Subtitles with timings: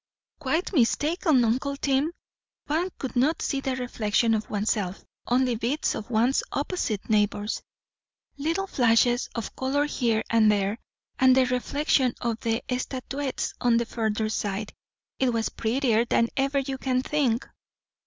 [0.39, 2.11] "Quite mistaken, uncle Tim;
[2.65, 7.61] one could not see the reflection of oneself; only bits of one's opposite neighbours;
[8.35, 10.79] little flashes of colour here and there;
[11.19, 14.73] and the reflection of the statuettes on the further side;
[15.19, 17.45] it was prettier than ever you can think."